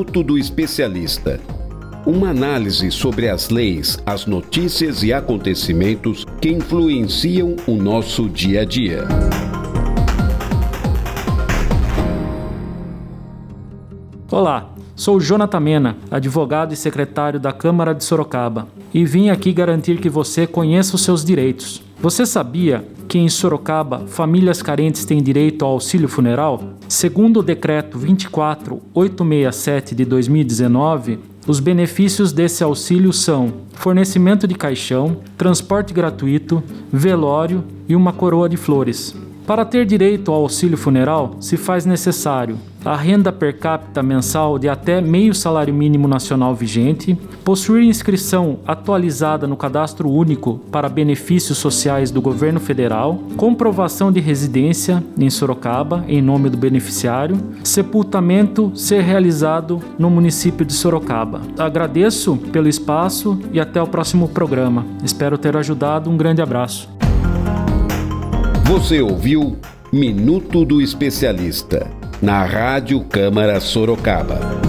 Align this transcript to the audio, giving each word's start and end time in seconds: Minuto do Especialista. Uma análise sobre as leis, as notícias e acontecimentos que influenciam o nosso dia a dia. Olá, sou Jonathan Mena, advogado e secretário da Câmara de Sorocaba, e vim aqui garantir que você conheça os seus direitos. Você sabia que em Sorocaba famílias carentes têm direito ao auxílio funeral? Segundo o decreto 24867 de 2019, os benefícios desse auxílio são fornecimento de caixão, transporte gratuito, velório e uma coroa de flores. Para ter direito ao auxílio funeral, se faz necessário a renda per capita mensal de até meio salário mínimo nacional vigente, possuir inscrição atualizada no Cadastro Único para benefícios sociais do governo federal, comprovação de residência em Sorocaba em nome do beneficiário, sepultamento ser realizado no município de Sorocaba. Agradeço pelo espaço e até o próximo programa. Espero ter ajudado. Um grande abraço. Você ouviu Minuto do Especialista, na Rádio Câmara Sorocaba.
Minuto 0.00 0.22
do 0.22 0.38
Especialista. 0.38 1.38
Uma 2.06 2.30
análise 2.30 2.90
sobre 2.90 3.28
as 3.28 3.50
leis, 3.50 3.98
as 4.06 4.24
notícias 4.24 5.02
e 5.02 5.12
acontecimentos 5.12 6.24
que 6.40 6.48
influenciam 6.48 7.54
o 7.66 7.76
nosso 7.76 8.26
dia 8.26 8.62
a 8.62 8.64
dia. 8.64 9.04
Olá, 14.30 14.72
sou 14.96 15.20
Jonathan 15.20 15.60
Mena, 15.60 15.98
advogado 16.10 16.72
e 16.72 16.76
secretário 16.76 17.38
da 17.38 17.52
Câmara 17.52 17.94
de 17.94 18.02
Sorocaba, 18.02 18.68
e 18.94 19.04
vim 19.04 19.28
aqui 19.28 19.52
garantir 19.52 20.00
que 20.00 20.08
você 20.08 20.46
conheça 20.46 20.96
os 20.96 21.02
seus 21.02 21.22
direitos. 21.22 21.82
Você 22.00 22.24
sabia 22.24 22.82
que 23.10 23.18
em 23.18 23.28
Sorocaba 23.28 24.06
famílias 24.06 24.62
carentes 24.62 25.04
têm 25.04 25.20
direito 25.20 25.64
ao 25.64 25.72
auxílio 25.72 26.08
funeral? 26.08 26.62
Segundo 26.88 27.40
o 27.40 27.42
decreto 27.42 27.98
24867 27.98 29.96
de 29.96 30.04
2019, 30.04 31.18
os 31.44 31.58
benefícios 31.58 32.32
desse 32.32 32.62
auxílio 32.62 33.12
são 33.12 33.52
fornecimento 33.72 34.46
de 34.46 34.54
caixão, 34.54 35.16
transporte 35.36 35.92
gratuito, 35.92 36.62
velório 36.92 37.64
e 37.88 37.96
uma 37.96 38.12
coroa 38.12 38.48
de 38.48 38.56
flores. 38.56 39.16
Para 39.50 39.64
ter 39.64 39.84
direito 39.84 40.30
ao 40.30 40.42
auxílio 40.42 40.78
funeral, 40.78 41.34
se 41.40 41.56
faz 41.56 41.84
necessário 41.84 42.56
a 42.84 42.94
renda 42.94 43.32
per 43.32 43.58
capita 43.58 44.00
mensal 44.00 44.60
de 44.60 44.68
até 44.68 45.00
meio 45.00 45.34
salário 45.34 45.74
mínimo 45.74 46.06
nacional 46.06 46.54
vigente, 46.54 47.18
possuir 47.44 47.82
inscrição 47.82 48.60
atualizada 48.64 49.48
no 49.48 49.56
Cadastro 49.56 50.08
Único 50.08 50.60
para 50.70 50.88
benefícios 50.88 51.58
sociais 51.58 52.12
do 52.12 52.22
governo 52.22 52.60
federal, 52.60 53.18
comprovação 53.36 54.12
de 54.12 54.20
residência 54.20 55.02
em 55.18 55.28
Sorocaba 55.28 56.04
em 56.06 56.22
nome 56.22 56.48
do 56.48 56.56
beneficiário, 56.56 57.36
sepultamento 57.64 58.70
ser 58.76 59.02
realizado 59.02 59.80
no 59.98 60.08
município 60.08 60.64
de 60.64 60.74
Sorocaba. 60.74 61.40
Agradeço 61.58 62.36
pelo 62.52 62.68
espaço 62.68 63.36
e 63.52 63.58
até 63.58 63.82
o 63.82 63.88
próximo 63.88 64.28
programa. 64.28 64.86
Espero 65.02 65.36
ter 65.36 65.56
ajudado. 65.56 66.08
Um 66.08 66.16
grande 66.16 66.40
abraço. 66.40 66.99
Você 68.70 69.00
ouviu 69.00 69.58
Minuto 69.92 70.64
do 70.64 70.80
Especialista, 70.80 71.90
na 72.22 72.44
Rádio 72.44 73.02
Câmara 73.02 73.58
Sorocaba. 73.58 74.59